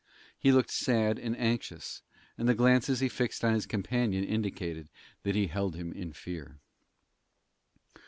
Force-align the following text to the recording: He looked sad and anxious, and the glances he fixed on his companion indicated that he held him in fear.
He 0.35 0.51
looked 0.51 0.71
sad 0.71 1.19
and 1.19 1.37
anxious, 1.37 2.01
and 2.35 2.49
the 2.49 2.55
glances 2.55 3.01
he 3.01 3.07
fixed 3.07 3.45
on 3.45 3.53
his 3.53 3.67
companion 3.67 4.23
indicated 4.23 4.89
that 5.21 5.35
he 5.35 5.45
held 5.45 5.75
him 5.75 5.93
in 5.93 6.11
fear. 6.11 6.57